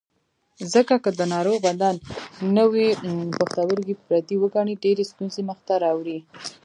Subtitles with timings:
[0.73, 1.95] ځکه که د ناروغ بدن
[2.57, 2.87] نوی
[3.35, 6.19] پښتورګی پردی وګڼي ډېرې ستونزې منځ ته راوړي.